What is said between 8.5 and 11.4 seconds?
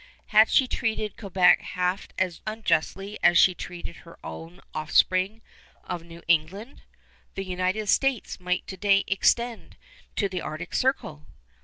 to day extend to the Arctic Circle.